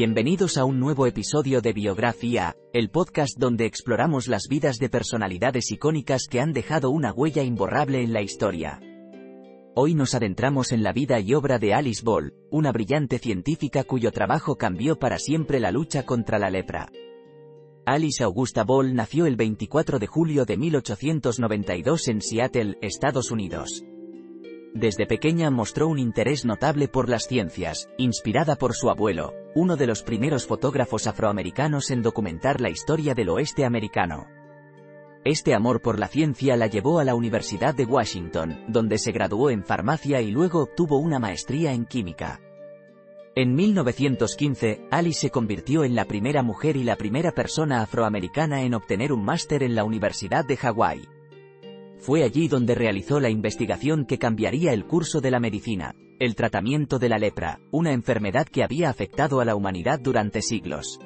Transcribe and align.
Bienvenidos 0.00 0.56
a 0.56 0.64
un 0.64 0.80
nuevo 0.80 1.06
episodio 1.06 1.60
de 1.60 1.74
Biografía, 1.74 2.56
el 2.72 2.88
podcast 2.88 3.36
donde 3.38 3.66
exploramos 3.66 4.28
las 4.28 4.48
vidas 4.48 4.78
de 4.78 4.88
personalidades 4.88 5.70
icónicas 5.70 6.22
que 6.26 6.40
han 6.40 6.54
dejado 6.54 6.88
una 6.88 7.12
huella 7.12 7.42
imborrable 7.42 8.00
en 8.02 8.14
la 8.14 8.22
historia. 8.22 8.80
Hoy 9.74 9.92
nos 9.92 10.14
adentramos 10.14 10.72
en 10.72 10.82
la 10.82 10.94
vida 10.94 11.20
y 11.20 11.34
obra 11.34 11.58
de 11.58 11.74
Alice 11.74 12.02
Ball, 12.02 12.32
una 12.50 12.72
brillante 12.72 13.18
científica 13.18 13.84
cuyo 13.84 14.10
trabajo 14.10 14.56
cambió 14.56 14.98
para 14.98 15.18
siempre 15.18 15.60
la 15.60 15.70
lucha 15.70 16.06
contra 16.06 16.38
la 16.38 16.48
lepra. 16.48 16.90
Alice 17.84 18.24
Augusta 18.24 18.64
Ball 18.64 18.94
nació 18.94 19.26
el 19.26 19.36
24 19.36 19.98
de 19.98 20.06
julio 20.06 20.46
de 20.46 20.56
1892 20.56 22.08
en 22.08 22.22
Seattle, 22.22 22.78
Estados 22.80 23.30
Unidos. 23.30 23.84
Desde 24.74 25.06
pequeña 25.06 25.50
mostró 25.50 25.88
un 25.88 25.98
interés 25.98 26.44
notable 26.44 26.86
por 26.86 27.08
las 27.08 27.24
ciencias, 27.24 27.88
inspirada 27.98 28.54
por 28.54 28.74
su 28.74 28.88
abuelo, 28.88 29.34
uno 29.54 29.76
de 29.76 29.86
los 29.86 30.02
primeros 30.02 30.46
fotógrafos 30.46 31.08
afroamericanos 31.08 31.90
en 31.90 32.02
documentar 32.02 32.60
la 32.60 32.70
historia 32.70 33.14
del 33.14 33.30
oeste 33.30 33.64
americano. 33.64 34.28
Este 35.24 35.54
amor 35.54 35.82
por 35.82 35.98
la 35.98 36.06
ciencia 36.06 36.56
la 36.56 36.68
llevó 36.68 37.00
a 37.00 37.04
la 37.04 37.14
Universidad 37.14 37.74
de 37.74 37.84
Washington, 37.84 38.64
donde 38.68 38.98
se 38.98 39.12
graduó 39.12 39.50
en 39.50 39.64
farmacia 39.64 40.22
y 40.22 40.30
luego 40.30 40.62
obtuvo 40.62 40.98
una 40.98 41.18
maestría 41.18 41.72
en 41.72 41.84
química. 41.84 42.40
En 43.34 43.54
1915, 43.54 44.88
Alice 44.90 45.20
se 45.20 45.30
convirtió 45.30 45.84
en 45.84 45.94
la 45.94 46.04
primera 46.04 46.42
mujer 46.42 46.76
y 46.76 46.84
la 46.84 46.96
primera 46.96 47.32
persona 47.32 47.82
afroamericana 47.82 48.62
en 48.62 48.74
obtener 48.74 49.12
un 49.12 49.24
máster 49.24 49.62
en 49.62 49.74
la 49.74 49.84
Universidad 49.84 50.44
de 50.44 50.56
Hawái. 50.56 51.19
Fue 52.00 52.24
allí 52.24 52.48
donde 52.48 52.74
realizó 52.74 53.20
la 53.20 53.28
investigación 53.28 54.06
que 54.06 54.18
cambiaría 54.18 54.72
el 54.72 54.86
curso 54.86 55.20
de 55.20 55.30
la 55.30 55.38
medicina, 55.38 55.94
el 56.18 56.34
tratamiento 56.34 56.98
de 56.98 57.10
la 57.10 57.18
lepra, 57.18 57.60
una 57.70 57.92
enfermedad 57.92 58.46
que 58.46 58.64
había 58.64 58.88
afectado 58.88 59.40
a 59.40 59.44
la 59.44 59.54
humanidad 59.54 60.00
durante 60.00 60.40
siglos. 60.40 60.98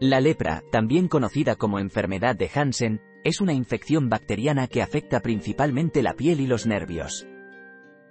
La 0.00 0.20
lepra, 0.20 0.62
también 0.72 1.08
conocida 1.08 1.56
como 1.56 1.78
enfermedad 1.78 2.36
de 2.36 2.50
Hansen, 2.54 3.00
es 3.24 3.40
una 3.40 3.52
infección 3.52 4.08
bacteriana 4.08 4.66
que 4.66 4.80
afecta 4.80 5.20
principalmente 5.20 6.02
la 6.02 6.14
piel 6.14 6.40
y 6.40 6.46
los 6.46 6.66
nervios. 6.66 7.26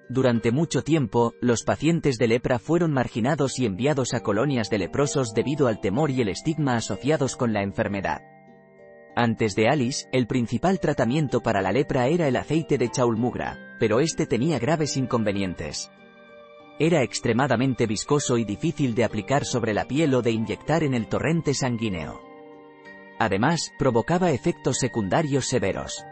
Durante 0.09 0.51
mucho 0.51 0.83
tiempo, 0.83 1.33
los 1.41 1.63
pacientes 1.63 2.17
de 2.17 2.27
lepra 2.27 2.59
fueron 2.59 2.93
marginados 2.93 3.57
y 3.59 3.65
enviados 3.65 4.13
a 4.13 4.21
colonias 4.21 4.69
de 4.69 4.77
leprosos 4.77 5.33
debido 5.33 5.67
al 5.67 5.79
temor 5.79 6.11
y 6.11 6.21
el 6.21 6.29
estigma 6.29 6.75
asociados 6.75 7.35
con 7.35 7.53
la 7.53 7.63
enfermedad. 7.63 8.21
Antes 9.19 9.55
de 9.55 9.67
Alice, 9.67 10.07
el 10.11 10.27
principal 10.27 10.79
tratamiento 10.79 11.41
para 11.41 11.59
la 11.59 11.71
lepra 11.71 12.05
era 12.05 12.27
el 12.27 12.35
aceite 12.35 12.77
de 12.77 12.91
chaulmugra, 12.91 13.75
pero 13.79 13.99
este 13.99 14.27
tenía 14.27 14.59
graves 14.59 14.95
inconvenientes. 14.95 15.89
Era 16.77 17.01
extremadamente 17.01 17.87
viscoso 17.87 18.37
y 18.37 18.43
difícil 18.43 18.93
de 18.93 19.03
aplicar 19.03 19.43
sobre 19.43 19.73
la 19.73 19.85
piel 19.85 20.13
o 20.13 20.21
de 20.21 20.29
inyectar 20.29 20.83
en 20.83 20.93
el 20.93 21.07
torrente 21.07 21.55
sanguíneo. 21.55 22.21
Además, 23.17 23.71
provocaba 23.79 24.29
efectos 24.29 24.77
secundarios 24.77 25.47
severos. 25.47 26.05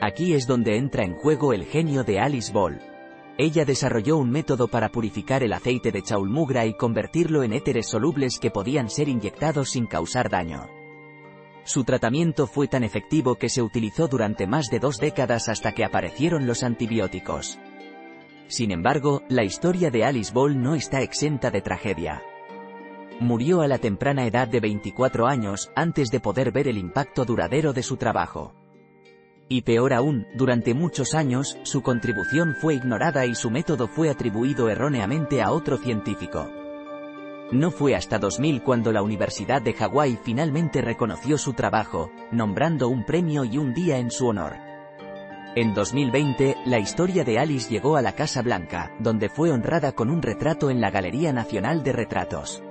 Aquí 0.00 0.32
es 0.32 0.46
donde 0.46 0.78
entra 0.78 1.04
en 1.04 1.14
juego 1.14 1.52
el 1.52 1.66
genio 1.66 2.04
de 2.04 2.20
Alice 2.20 2.50
Ball. 2.50 2.80
Ella 3.36 3.66
desarrolló 3.66 4.16
un 4.16 4.30
método 4.30 4.68
para 4.68 4.88
purificar 4.88 5.42
el 5.42 5.52
aceite 5.52 5.92
de 5.92 6.00
chaulmugra 6.00 6.64
y 6.64 6.72
convertirlo 6.72 7.42
en 7.42 7.52
éteres 7.52 7.86
solubles 7.86 8.38
que 8.38 8.50
podían 8.50 8.88
ser 8.88 9.10
inyectados 9.10 9.72
sin 9.72 9.86
causar 9.86 10.30
daño. 10.30 10.75
Su 11.66 11.82
tratamiento 11.82 12.46
fue 12.46 12.68
tan 12.68 12.84
efectivo 12.84 13.34
que 13.34 13.48
se 13.48 13.60
utilizó 13.60 14.06
durante 14.06 14.46
más 14.46 14.68
de 14.70 14.78
dos 14.78 14.98
décadas 14.98 15.48
hasta 15.48 15.72
que 15.72 15.84
aparecieron 15.84 16.46
los 16.46 16.62
antibióticos. 16.62 17.58
Sin 18.46 18.70
embargo, 18.70 19.24
la 19.28 19.42
historia 19.42 19.90
de 19.90 20.04
Alice 20.04 20.32
Ball 20.32 20.62
no 20.62 20.76
está 20.76 21.00
exenta 21.00 21.50
de 21.50 21.62
tragedia. 21.62 22.22
Murió 23.18 23.62
a 23.62 23.66
la 23.66 23.78
temprana 23.78 24.26
edad 24.26 24.46
de 24.46 24.60
24 24.60 25.26
años, 25.26 25.72
antes 25.74 26.10
de 26.10 26.20
poder 26.20 26.52
ver 26.52 26.68
el 26.68 26.78
impacto 26.78 27.24
duradero 27.24 27.72
de 27.72 27.82
su 27.82 27.96
trabajo. 27.96 28.54
Y 29.48 29.62
peor 29.62 29.92
aún, 29.92 30.24
durante 30.36 30.72
muchos 30.72 31.14
años, 31.14 31.58
su 31.64 31.82
contribución 31.82 32.54
fue 32.60 32.74
ignorada 32.74 33.26
y 33.26 33.34
su 33.34 33.50
método 33.50 33.88
fue 33.88 34.08
atribuido 34.08 34.68
erróneamente 34.68 35.42
a 35.42 35.50
otro 35.50 35.78
científico. 35.78 36.48
No 37.52 37.70
fue 37.70 37.94
hasta 37.94 38.18
2000 38.18 38.62
cuando 38.64 38.90
la 38.90 39.02
Universidad 39.02 39.62
de 39.62 39.72
Hawái 39.72 40.18
finalmente 40.20 40.82
reconoció 40.82 41.38
su 41.38 41.52
trabajo, 41.52 42.10
nombrando 42.32 42.88
un 42.88 43.04
premio 43.04 43.44
y 43.44 43.56
un 43.56 43.72
día 43.72 43.98
en 43.98 44.10
su 44.10 44.26
honor. 44.26 44.54
En 45.54 45.72
2020, 45.72 46.56
la 46.66 46.80
historia 46.80 47.22
de 47.22 47.38
Alice 47.38 47.70
llegó 47.70 47.96
a 47.96 48.02
la 48.02 48.16
Casa 48.16 48.42
Blanca, 48.42 48.92
donde 48.98 49.28
fue 49.28 49.52
honrada 49.52 49.92
con 49.92 50.10
un 50.10 50.22
retrato 50.22 50.70
en 50.70 50.80
la 50.80 50.90
Galería 50.90 51.32
Nacional 51.32 51.84
de 51.84 51.92
Retratos. 51.92 52.64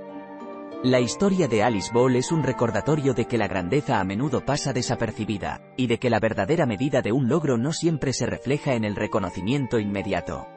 La 0.83 0.99
historia 0.99 1.47
de 1.47 1.63
Alice 1.63 1.91
Ball 1.93 2.17
es 2.17 2.33
un 2.33 2.43
recordatorio 2.43 3.13
de 3.13 3.25
que 3.25 3.37
la 3.37 3.47
grandeza 3.47 4.01
a 4.01 4.03
menudo 4.03 4.45
pasa 4.45 4.73
desapercibida, 4.73 5.61
y 5.77 5.87
de 5.87 5.99
que 5.99 6.09
la 6.09 6.19
verdadera 6.19 6.65
medida 6.65 7.01
de 7.01 7.13
un 7.13 7.29
logro 7.29 7.57
no 7.57 7.71
siempre 7.71 8.11
se 8.11 8.25
refleja 8.25 8.73
en 8.73 8.83
el 8.83 8.97
reconocimiento 8.97 9.79
inmediato 9.79 10.47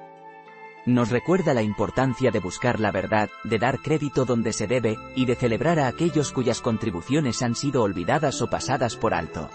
nos 0.89 1.11
recuerda 1.11 1.53
la 1.53 1.63
importancia 1.63 2.31
de 2.31 2.41
buscar 2.41 2.81
la 2.81 2.91
verdad, 2.91 3.29
de 3.45 3.59
dar 3.59 3.81
crédito 3.81 4.25
donde 4.25 4.55
se 4.55 4.67
debe, 4.67 4.97
y 5.15 5.27
de 5.27 5.35
celebrar 5.35 5.79
a 5.79 5.87
aquellos 5.87 6.33
cuyas 6.33 6.63
contribuciones 6.63 7.43
han 7.43 7.55
sido 7.55 7.83
olvidadas 7.83 8.41
o 8.41 8.49
pasadas 8.49 8.97
por 8.97 9.13
alto. 9.13 9.51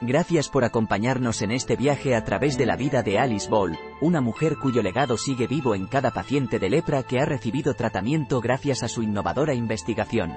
Gracias 0.00 0.48
por 0.48 0.64
acompañarnos 0.64 1.42
en 1.42 1.50
este 1.50 1.76
viaje 1.76 2.14
a 2.14 2.24
través 2.24 2.56
de 2.56 2.64
la 2.64 2.76
vida 2.76 3.02
de 3.02 3.18
Alice 3.18 3.50
Ball, 3.50 3.78
una 4.00 4.22
mujer 4.22 4.56
cuyo 4.56 4.82
legado 4.82 5.18
sigue 5.18 5.46
vivo 5.46 5.74
en 5.74 5.86
cada 5.86 6.10
paciente 6.10 6.58
de 6.58 6.70
lepra 6.70 7.02
que 7.02 7.20
ha 7.20 7.26
recibido 7.26 7.74
tratamiento 7.74 8.40
gracias 8.40 8.82
a 8.82 8.88
su 8.88 9.02
innovadora 9.02 9.52
investigación. 9.52 10.34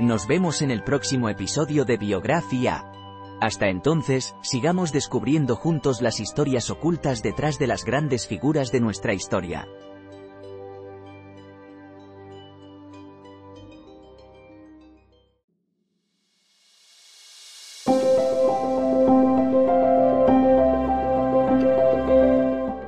Nos 0.00 0.26
vemos 0.26 0.60
en 0.60 0.72
el 0.72 0.82
próximo 0.82 1.28
episodio 1.28 1.84
de 1.84 1.98
Biografía. 1.98 2.97
Hasta 3.40 3.68
entonces, 3.68 4.34
sigamos 4.42 4.92
descubriendo 4.92 5.54
juntos 5.54 6.02
las 6.02 6.18
historias 6.18 6.70
ocultas 6.70 7.22
detrás 7.22 7.58
de 7.58 7.68
las 7.68 7.84
grandes 7.84 8.26
figuras 8.26 8.72
de 8.72 8.80
nuestra 8.80 9.14
historia. 9.14 9.68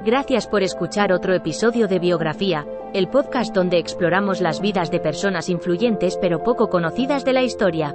Gracias 0.05 0.49
por 0.49 0.65
escuchar 0.65 1.13
otro 1.13 1.35
episodio 1.35 1.87
de 1.87 2.01
Biografía, 2.01 2.67
el 2.93 3.09
podcast 3.09 3.55
donde 3.55 3.79
exploramos 3.79 4.41
las 4.41 4.61
vidas 4.61 4.91
de 4.91 4.99
personas 4.99 5.49
influyentes 5.49 6.19
pero 6.21 6.43
poco 6.43 6.69
conocidas 6.69 7.25
de 7.25 7.33
la 7.35 7.43
historia. 7.43 7.95